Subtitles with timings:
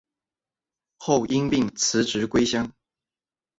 [0.97, 2.73] 后因病辞职归乡。